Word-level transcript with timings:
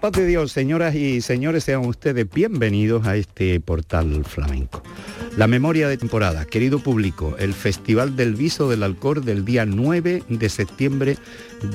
paz 0.00 0.12
de 0.12 0.26
Dios, 0.26 0.50
señoras 0.50 0.94
y 0.94 1.20
señores, 1.20 1.64
sean 1.64 1.84
ustedes 1.84 2.26
bienvenidos 2.32 3.06
a 3.06 3.16
este 3.16 3.60
portal 3.60 4.24
flamenco. 4.24 4.82
La 5.36 5.46
memoria 5.46 5.88
de 5.88 5.98
temporada, 5.98 6.46
querido 6.46 6.78
público, 6.78 7.36
el 7.38 7.52
Festival 7.52 8.16
del 8.16 8.34
Viso 8.34 8.70
del 8.70 8.82
Alcor 8.82 9.22
del 9.22 9.44
día 9.44 9.66
9 9.66 10.22
de 10.26 10.48
septiembre 10.48 11.18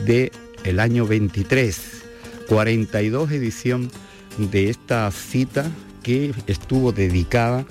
del 0.05 0.79
año 0.79 1.05
23, 1.05 2.03
42 2.49 3.31
edición 3.31 3.91
de 4.37 4.71
esta 4.71 5.11
cita 5.11 5.69
que 6.01 6.33
estuvo 6.47 6.91
dedicada 6.91 7.63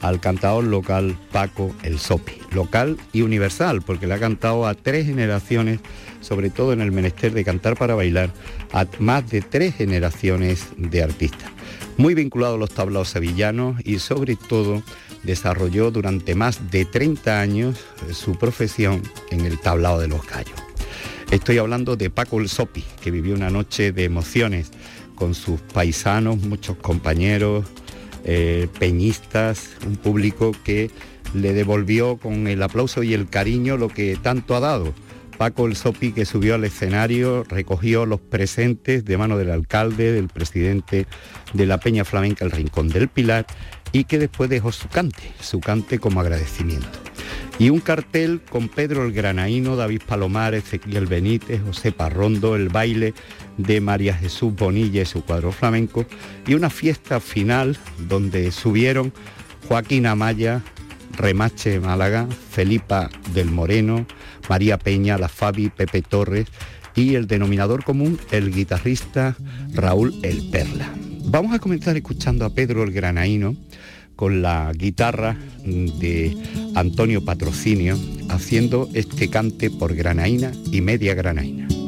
al 0.00 0.18
cantador 0.18 0.64
local 0.64 1.16
Paco 1.30 1.72
El 1.84 2.00
Sopi, 2.00 2.34
local 2.50 2.96
y 3.12 3.22
universal, 3.22 3.82
porque 3.82 4.08
le 4.08 4.14
ha 4.14 4.18
cantado 4.18 4.66
a 4.66 4.74
tres 4.74 5.06
generaciones, 5.06 5.78
sobre 6.20 6.50
todo 6.50 6.72
en 6.72 6.80
el 6.80 6.92
menester 6.92 7.32
de 7.32 7.44
cantar 7.44 7.76
para 7.76 7.94
bailar, 7.94 8.30
a 8.72 8.86
más 8.98 9.28
de 9.30 9.40
tres 9.40 9.74
generaciones 9.74 10.66
de 10.76 11.02
artistas. 11.02 11.50
Muy 11.96 12.14
vinculado 12.14 12.54
a 12.54 12.58
los 12.58 12.70
tablaos 12.70 13.08
sevillanos 13.08 13.76
y 13.84 13.98
sobre 13.98 14.36
todo 14.36 14.82
desarrolló 15.22 15.90
durante 15.90 16.34
más 16.34 16.70
de 16.70 16.84
30 16.84 17.40
años 17.40 17.76
eh, 18.08 18.14
su 18.14 18.36
profesión 18.36 19.02
en 19.30 19.44
el 19.44 19.58
tablao 19.58 20.00
de 20.00 20.08
los 20.08 20.26
gallos. 20.26 20.58
Estoy 21.30 21.58
hablando 21.58 21.96
de 21.96 22.10
Paco 22.10 22.40
El 22.40 22.48
Sopi, 22.48 22.84
que 23.02 23.10
vivió 23.10 23.34
una 23.34 23.50
noche 23.50 23.92
de 23.92 24.04
emociones 24.04 24.70
con 25.14 25.34
sus 25.34 25.60
paisanos, 25.60 26.38
muchos 26.38 26.76
compañeros, 26.78 27.66
eh, 28.24 28.68
peñistas, 28.78 29.70
un 29.86 29.96
público 29.96 30.52
que 30.64 30.90
le 31.34 31.52
devolvió 31.52 32.16
con 32.16 32.48
el 32.48 32.62
aplauso 32.62 33.02
y 33.02 33.14
el 33.14 33.28
cariño 33.28 33.76
lo 33.76 33.88
que 33.88 34.18
tanto 34.20 34.56
ha 34.56 34.60
dado. 34.60 34.92
Paco 35.40 35.64
el 35.64 35.74
Sopi 35.74 36.12
que 36.12 36.26
subió 36.26 36.56
al 36.56 36.64
escenario, 36.64 37.44
recogió 37.44 38.04
los 38.04 38.20
presentes 38.20 39.06
de 39.06 39.16
mano 39.16 39.38
del 39.38 39.50
alcalde, 39.50 40.12
del 40.12 40.28
presidente 40.28 41.06
de 41.54 41.64
la 41.64 41.80
Peña 41.80 42.04
Flamenca 42.04 42.44
El 42.44 42.50
Rincón 42.50 42.88
del 42.88 43.08
Pilar 43.08 43.46
y 43.90 44.04
que 44.04 44.18
después 44.18 44.50
dejó 44.50 44.70
su 44.70 44.88
cante, 44.88 45.32
su 45.40 45.60
cante 45.60 45.98
como 45.98 46.20
agradecimiento. 46.20 46.90
Y 47.58 47.70
un 47.70 47.80
cartel 47.80 48.42
con 48.50 48.68
Pedro 48.68 49.06
el 49.06 49.12
Granaíno, 49.12 49.76
David 49.76 50.02
Palomares, 50.06 50.64
Ezequiel 50.64 51.06
Benítez, 51.06 51.62
José 51.62 51.90
Parrondo, 51.90 52.54
el 52.54 52.68
baile 52.68 53.14
de 53.56 53.80
María 53.80 54.12
Jesús 54.12 54.54
Bonilla 54.54 55.00
y 55.00 55.06
su 55.06 55.24
cuadro 55.24 55.52
flamenco, 55.52 56.04
y 56.46 56.52
una 56.52 56.68
fiesta 56.68 57.18
final 57.18 57.78
donde 57.96 58.52
subieron 58.52 59.10
Joaquín 59.68 60.04
Amaya, 60.04 60.60
Remache 61.12 61.80
Málaga, 61.80 62.26
Felipa 62.50 63.10
del 63.34 63.50
Moreno, 63.50 64.06
María 64.48 64.78
Peña, 64.78 65.18
La 65.18 65.28
Fabi, 65.28 65.70
Pepe 65.70 66.02
Torres 66.02 66.46
y 66.94 67.14
el 67.14 67.26
denominador 67.26 67.84
común, 67.84 68.18
el 68.30 68.52
guitarrista 68.52 69.36
Raúl 69.72 70.14
El 70.22 70.50
Perla. 70.50 70.88
Vamos 71.24 71.54
a 71.54 71.58
comenzar 71.58 71.96
escuchando 71.96 72.44
a 72.44 72.50
Pedro 72.50 72.82
el 72.82 72.92
Granaíno 72.92 73.54
con 74.16 74.42
la 74.42 74.72
guitarra 74.74 75.36
de 75.64 76.36
Antonio 76.74 77.24
Patrocinio 77.24 77.98
haciendo 78.28 78.88
este 78.92 79.30
cante 79.30 79.70
por 79.70 79.94
granaína 79.94 80.52
y 80.70 80.82
media 80.82 81.14
granaína. 81.14 81.79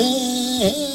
É. 0.00 0.87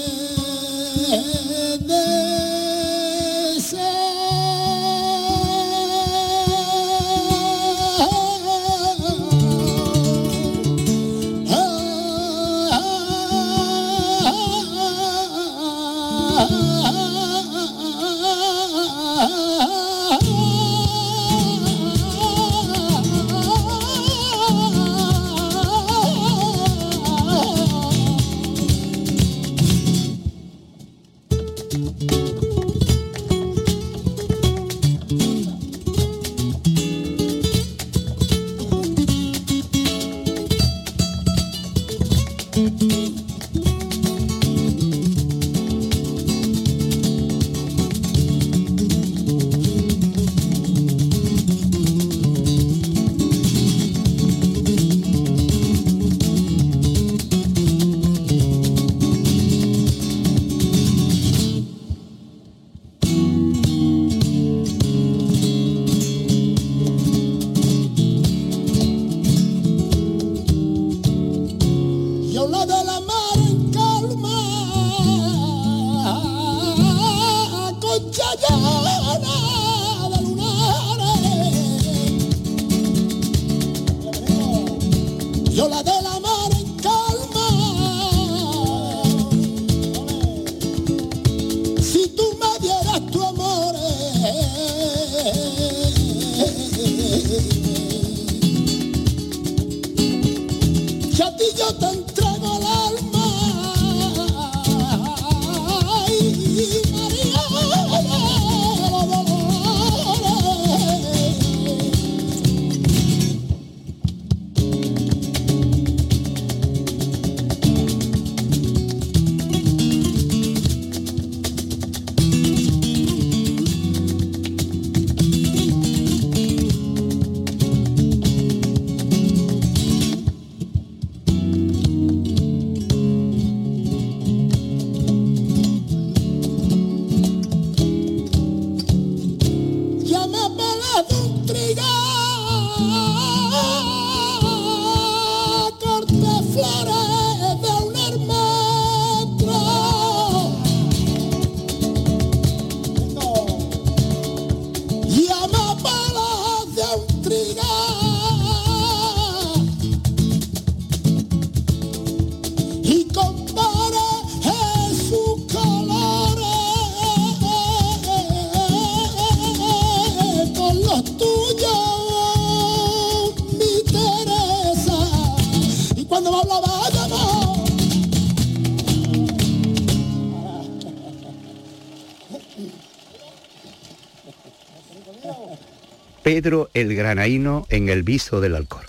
Pedro 186.44 186.70
el 186.74 186.94
Granaíno 186.94 187.66
en 187.70 187.88
el 187.88 188.04
viso 188.04 188.42
del 188.42 188.58
Alcor. 188.58 188.88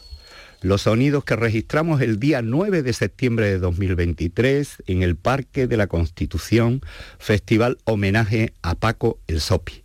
Los 0.61 0.83
sonidos 0.83 1.23
que 1.23 1.37
registramos 1.37 2.01
el 2.01 2.19
día 2.19 2.43
9 2.43 2.83
de 2.83 2.93
septiembre 2.93 3.47
de 3.47 3.61
2023 3.61 4.83
en 4.89 5.05
el 5.05 5.15
Parque 5.15 5.69
de 5.69 5.77
la 5.77 5.87
Constitución, 5.87 6.83
festival 7.21 7.79
homenaje 7.85 8.55
a 8.63 8.75
Paco 8.75 9.21
el 9.29 9.41
Sopi. 9.41 9.83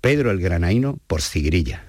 Pedro 0.00 0.30
el 0.30 0.40
Granaíno 0.40 0.98
por 1.06 1.20
Sigrilla. 1.20 1.84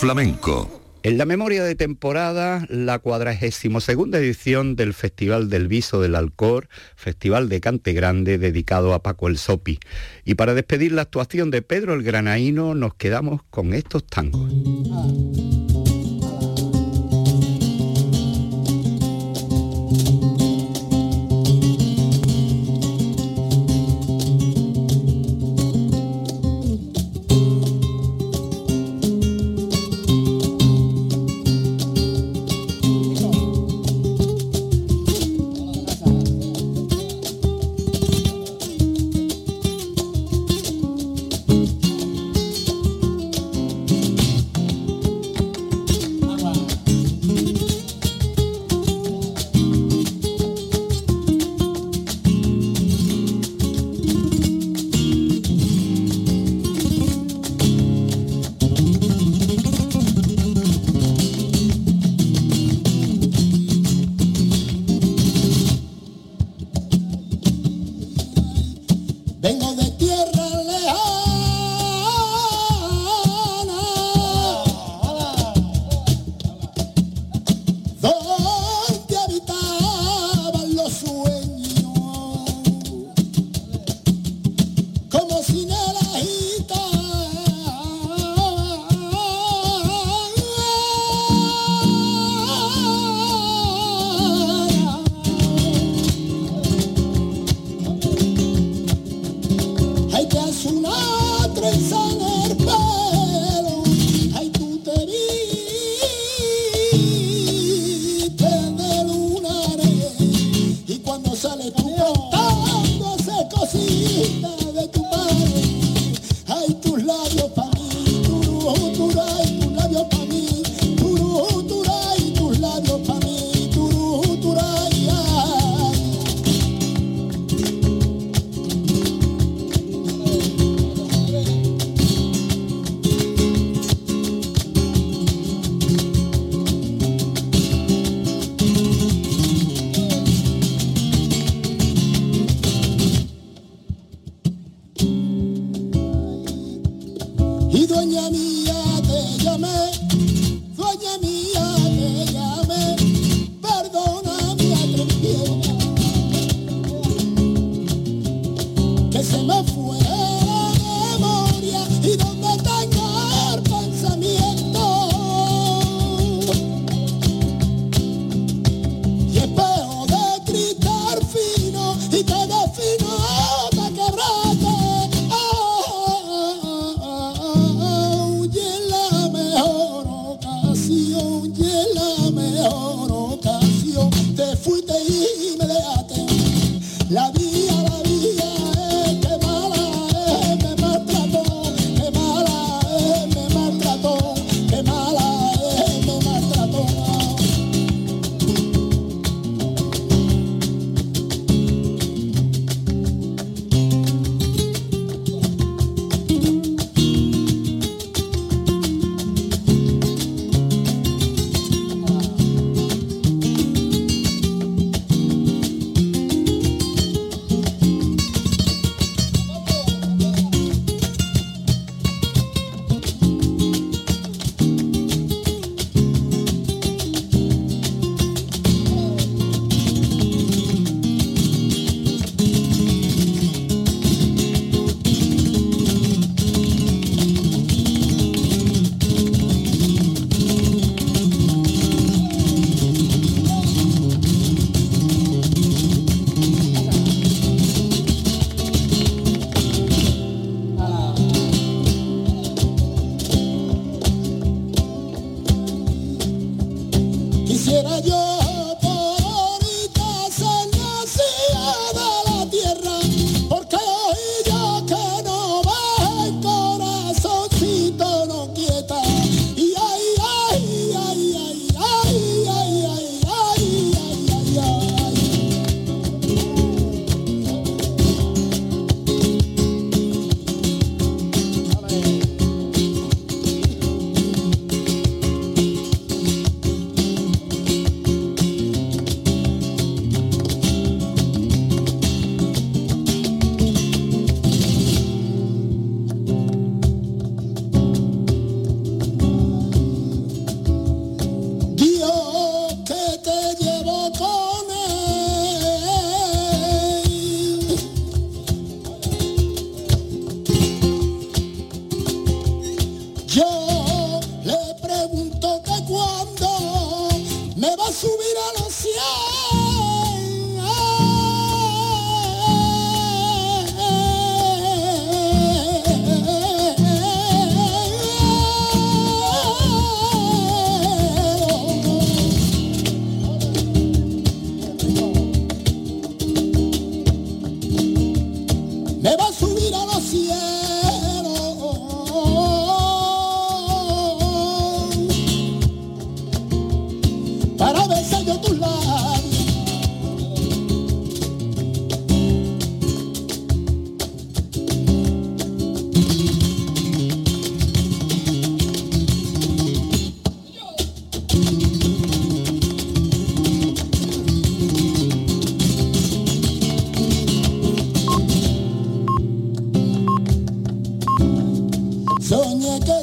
Flamenco. 0.00 0.80
En 1.02 1.18
la 1.18 1.26
memoria 1.26 1.62
de 1.62 1.74
temporada, 1.74 2.66
la 2.70 2.98
cuadragésimo 3.00 3.82
segunda 3.82 4.18
edición 4.18 4.74
del 4.74 4.94
Festival 4.94 5.50
del 5.50 5.68
Viso 5.68 6.00
del 6.00 6.14
Alcor, 6.14 6.68
Festival 6.96 7.50
de 7.50 7.60
Cante 7.60 7.92
Grande 7.92 8.38
dedicado 8.38 8.94
a 8.94 9.02
Paco 9.02 9.28
el 9.28 9.36
Sopi. 9.36 9.78
Y 10.24 10.36
para 10.36 10.54
despedir 10.54 10.92
la 10.92 11.02
actuación 11.02 11.50
de 11.50 11.60
Pedro 11.60 11.92
el 11.92 12.02
Granaíno, 12.02 12.74
nos 12.74 12.94
quedamos 12.94 13.42
con 13.50 13.74
estos 13.74 14.06
tangos. 14.06 14.50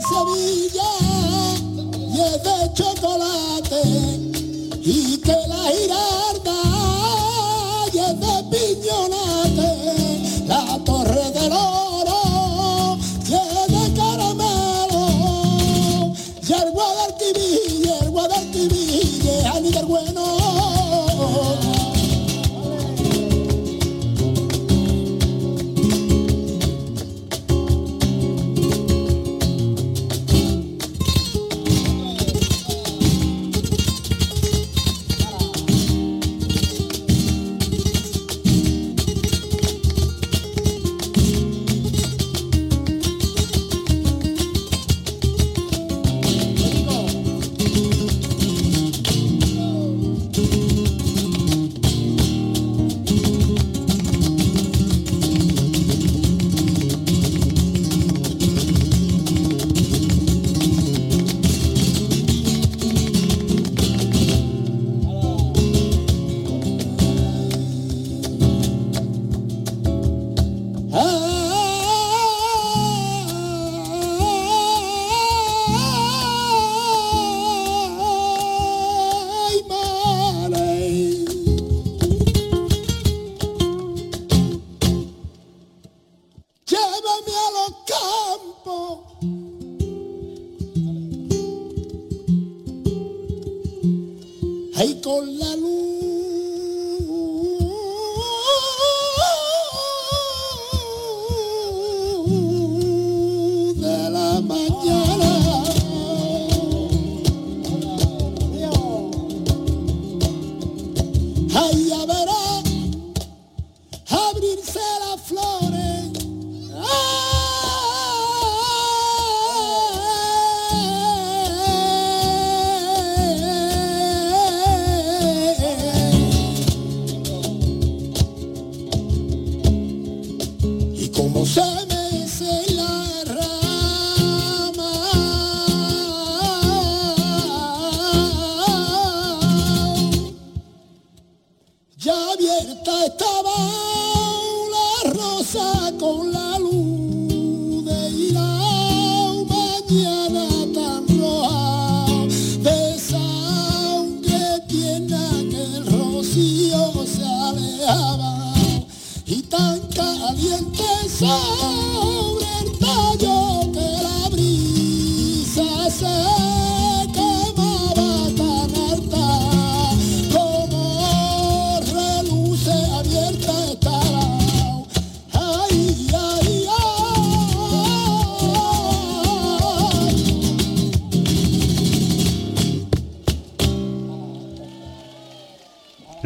Sevilla 0.09 0.91
lleve 2.13 2.73
chocolate 2.73 3.81
y 4.81 5.17
que 5.17 5.35
la 5.49 5.73
irá. 5.73 6.26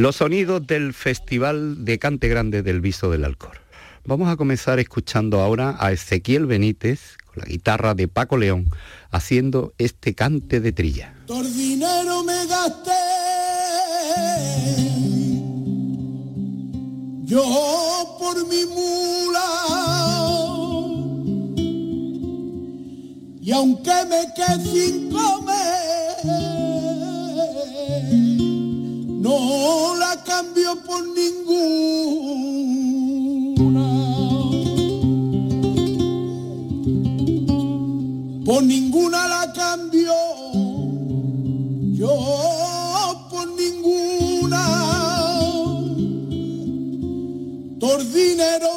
Los 0.02 0.16
sonidos 0.16 0.66
del 0.66 0.96
Festival 0.96 1.86
de 1.86 2.00
Cante 2.00 2.28
Grande 2.28 2.64
del 2.64 2.82
Viso 2.82 3.12
del 3.12 3.24
Alcor. 3.24 3.60
Vamos 4.04 4.30
a 4.30 4.36
comenzar 4.36 4.80
escuchando 4.80 5.42
ahora 5.42 5.76
a 5.78 5.92
Ezequiel 5.92 6.48
Benítez 6.48 7.18
con 7.24 7.44
la 7.44 7.46
guitarra 7.46 7.94
de 7.94 8.08
Paco 8.08 8.36
León 8.36 8.66
haciendo 9.12 9.76
este 9.78 10.16
cante 10.16 10.60
de 10.60 10.72
trilla. 10.72 11.14
Me 11.30 12.48
gasté. 12.48 12.92
Yo 17.26 18.18
por 18.18 18.48
mi 18.48 18.66
mula. 18.66 19.50
Y 23.40 23.52
aunque 23.52 23.94
me 24.10 24.34
quede 24.34 24.66
sin 24.66 25.12
comer 25.12 25.82
no 29.22 29.96
la 29.98 30.24
cambio 30.24 30.76
por 30.84 31.04
ninguna. 31.08 31.52
Por 38.44 38.64
ninguna 38.64 39.28
la 39.28 39.54
cambio, 39.54 40.12
yo 41.94 43.28
por 43.30 43.48
ninguna. 43.50 44.64
Por 47.80 48.04
dinero 48.12 48.71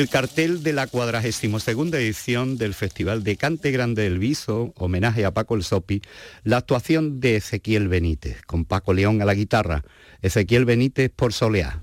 el 0.00 0.08
cartel 0.08 0.62
de 0.62 0.72
la 0.72 0.86
42 0.86 1.68
edición 1.68 2.56
del 2.56 2.72
Festival 2.72 3.22
de 3.22 3.36
Cante 3.36 3.70
Grande 3.70 4.04
del 4.04 4.18
Viso, 4.18 4.72
homenaje 4.76 5.26
a 5.26 5.34
Paco 5.34 5.56
el 5.56 5.62
Sopi, 5.62 6.00
la 6.42 6.56
actuación 6.56 7.20
de 7.20 7.36
Ezequiel 7.36 7.88
Benítez, 7.88 8.40
con 8.46 8.64
Paco 8.64 8.94
León 8.94 9.20
a 9.20 9.26
la 9.26 9.34
guitarra, 9.34 9.84
Ezequiel 10.22 10.64
Benítez 10.64 11.10
por 11.14 11.34
Soleá. 11.34 11.82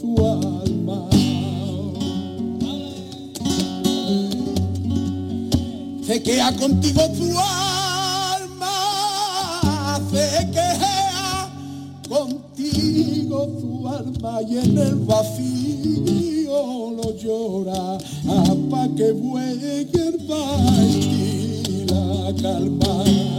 su 0.00 0.14
alma. 0.24 1.08
Se 6.06 6.22
queda 6.22 6.56
contigo 6.56 7.02
su 7.16 7.38
alma, 7.38 8.76
se 10.10 10.50
queda 10.50 11.50
contigo 12.08 13.48
su 13.60 13.88
alma 13.88 14.42
y 14.48 14.58
en 14.58 14.78
el 14.78 14.94
vacío 14.96 16.92
lo 16.96 17.16
llora 17.16 17.98
para 18.70 18.94
que 18.94 19.12
vuelva 19.12 19.72
en 20.82 21.00
ti 21.00 21.86
la 21.88 22.32
calma. 22.40 23.37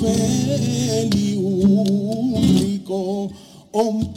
fel 0.00 1.10
y 1.14 1.36
único, 1.36 3.30
un 3.72 4.12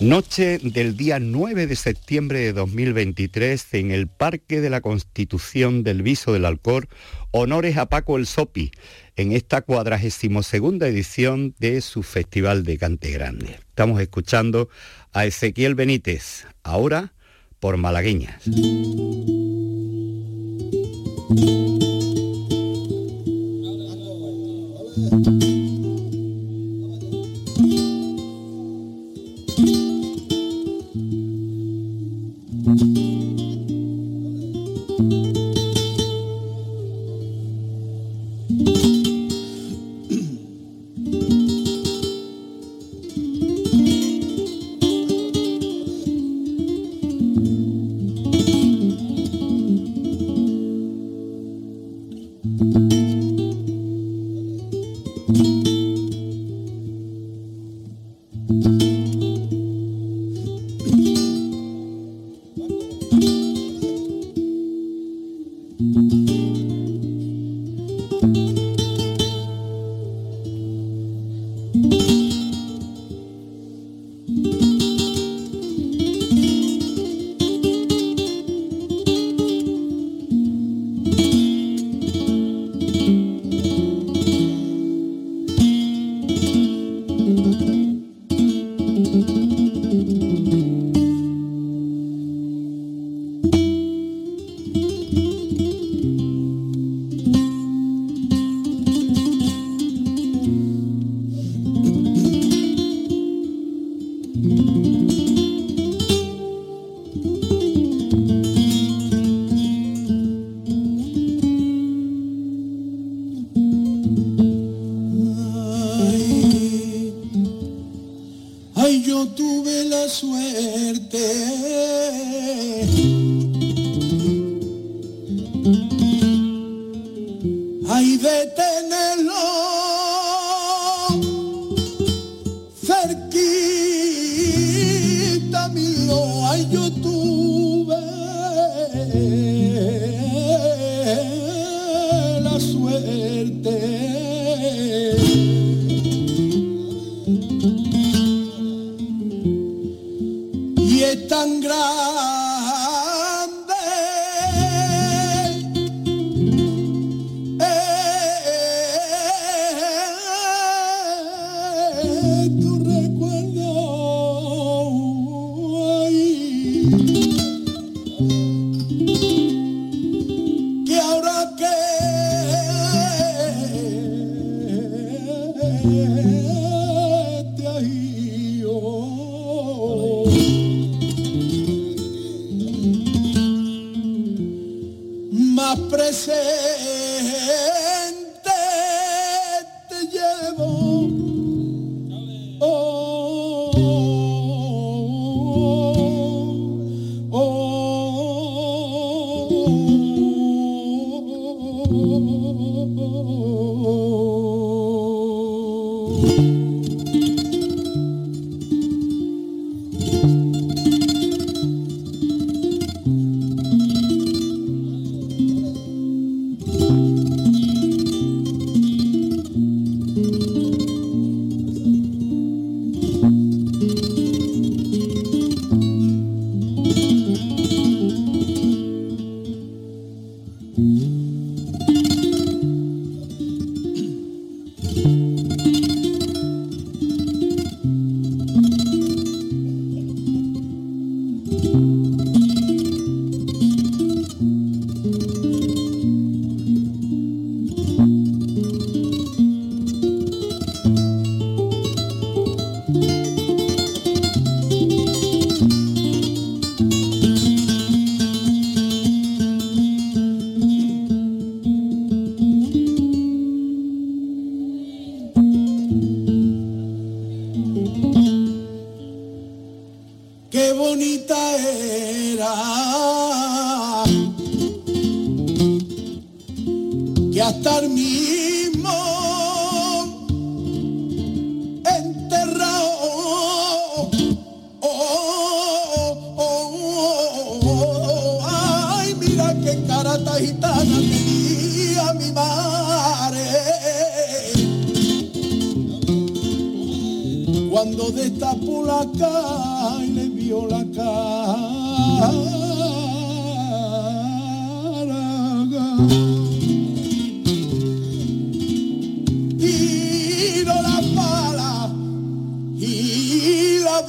Noche 0.00 0.58
del 0.58 0.96
día 0.96 1.20
9 1.20 1.68
de 1.68 1.76
septiembre 1.76 2.40
de 2.40 2.52
2023 2.52 3.74
en 3.74 3.92
el 3.92 4.08
Parque 4.08 4.60
de 4.60 4.68
la 4.68 4.80
Constitución 4.80 5.84
del 5.84 6.02
Viso 6.02 6.32
del 6.32 6.44
Alcor, 6.44 6.88
honores 7.30 7.76
a 7.76 7.86
Paco 7.86 8.16
el 8.16 8.26
Sopi 8.26 8.72
en 9.14 9.32
esta 9.32 9.62
cuadragésimo 9.62 10.42
segunda 10.42 10.88
edición 10.88 11.54
de 11.60 11.80
su 11.80 12.02
Festival 12.02 12.64
de 12.64 12.76
Cante 12.76 13.12
Grande. 13.12 13.60
Estamos 13.68 14.00
escuchando 14.00 14.68
a 15.12 15.26
Ezequiel 15.26 15.76
Benítez, 15.76 16.44
ahora 16.64 17.14
por 17.60 17.76
Malagueñas. 17.76 18.42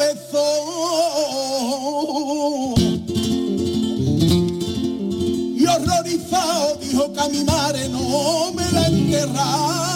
Besó. 0.05 0.47
Y 5.57 5.65
horrorizado 5.65 6.75
dijo 6.77 7.13
que 7.13 7.19
a 7.21 7.27
mi 7.29 7.43
madre 7.43 7.89
no 7.89 8.51
me 8.53 8.71
la 8.71 8.87
enterraba. 8.87 9.95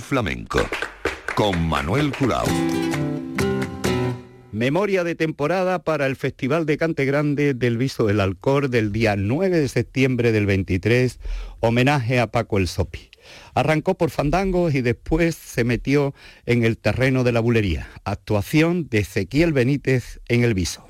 Flamenco 0.00 0.60
con 1.34 1.68
Manuel 1.68 2.10
Curao. 2.10 2.46
Memoria 4.50 5.04
de 5.04 5.14
temporada 5.14 5.84
para 5.84 6.06
el 6.06 6.16
Festival 6.16 6.64
de 6.64 6.78
Cante 6.78 7.04
Grande 7.04 7.52
del 7.52 7.76
Viso 7.76 8.06
del 8.06 8.20
Alcor 8.20 8.70
del 8.70 8.90
día 8.90 9.16
9 9.16 9.60
de 9.60 9.68
septiembre 9.68 10.32
del 10.32 10.46
23, 10.46 11.20
homenaje 11.60 12.20
a 12.20 12.28
Paco 12.28 12.56
el 12.56 12.68
Sopi. 12.68 13.10
Arrancó 13.52 13.98
por 13.98 14.08
fandangos 14.08 14.74
y 14.74 14.80
después 14.80 15.34
se 15.34 15.62
metió 15.62 16.14
en 16.46 16.64
el 16.64 16.78
terreno 16.78 17.22
de 17.22 17.32
la 17.32 17.40
bulería. 17.40 17.86
Actuación 18.04 18.88
de 18.88 19.00
Ezequiel 19.00 19.52
Benítez 19.52 20.20
en 20.28 20.42
el 20.42 20.54
Viso. 20.54 20.86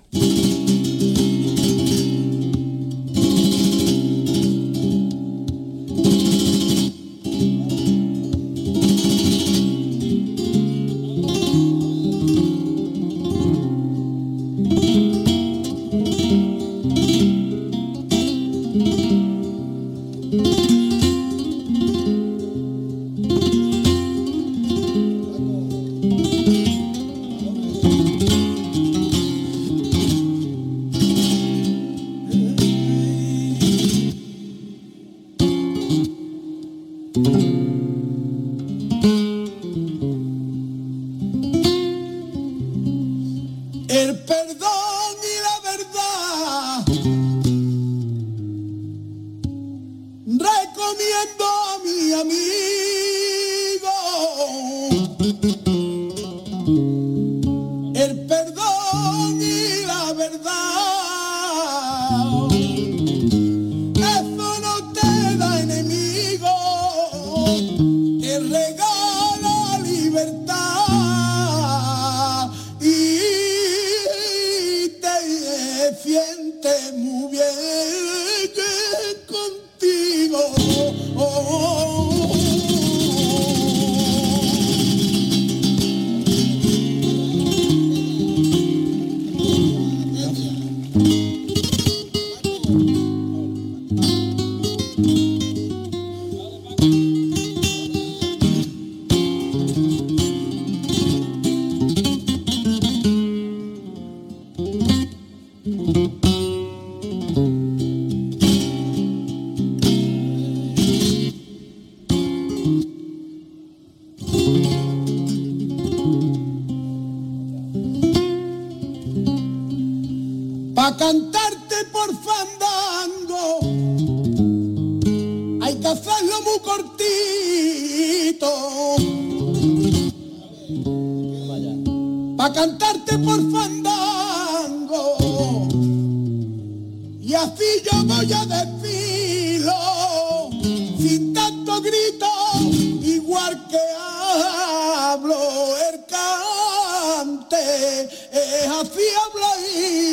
Qué 147.57 148.09
pena 148.33 150.06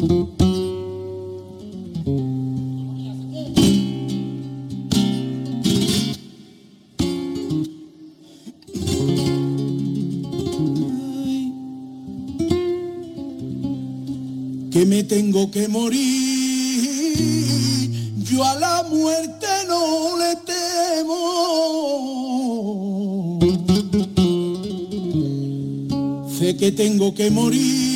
que 0.00 0.06
me 14.86 15.04
tengo 15.04 15.50
que 15.50 15.68
morir. 15.68 16.00
Yo 18.24 18.42
a 18.42 18.54
la 18.54 18.82
muerte 18.84 19.46
no 19.68 20.16
le 20.16 20.34
temo. 20.46 21.20
Sé 26.38 26.56
que 26.56 26.72
tengo 26.72 27.14
que 27.14 27.30
morir 27.30 27.89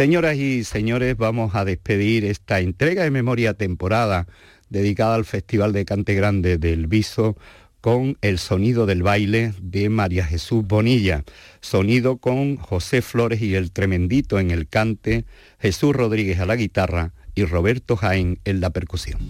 señoras 0.00 0.38
y 0.38 0.64
señores, 0.64 1.14
vamos 1.18 1.54
a 1.54 1.66
despedir 1.66 2.24
esta 2.24 2.60
entrega 2.60 3.02
de 3.02 3.10
memoria 3.10 3.52
temporada 3.52 4.26
dedicada 4.70 5.14
al 5.14 5.26
Festival 5.26 5.74
de 5.74 5.84
Cante 5.84 6.14
Grande 6.14 6.56
del 6.56 6.86
Viso 6.86 7.36
con 7.82 8.16
el 8.22 8.38
sonido 8.38 8.86
del 8.86 9.02
baile 9.02 9.52
de 9.60 9.90
María 9.90 10.24
Jesús 10.24 10.66
Bonilla, 10.66 11.24
sonido 11.60 12.16
con 12.16 12.56
José 12.56 13.02
Flores 13.02 13.42
y 13.42 13.54
el 13.54 13.72
tremendito 13.72 14.40
en 14.40 14.50
el 14.50 14.68
cante, 14.68 15.26
Jesús 15.58 15.94
Rodríguez 15.94 16.40
a 16.40 16.46
la 16.46 16.56
guitarra 16.56 17.12
y 17.34 17.44
Roberto 17.44 17.94
Jaén 17.94 18.38
en 18.46 18.62
la 18.62 18.70
percusión. 18.70 19.20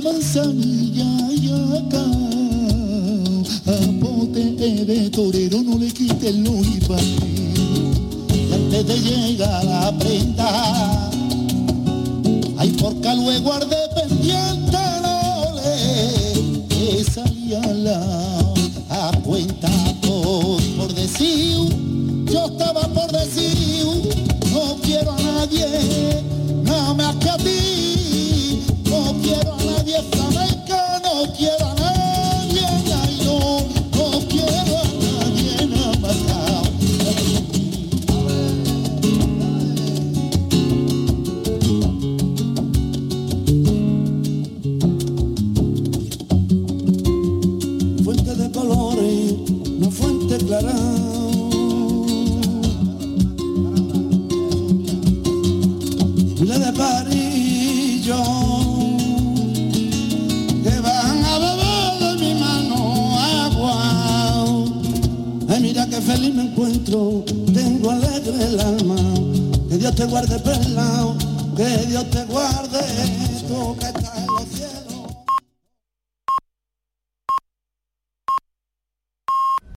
Tengo 0.00 0.75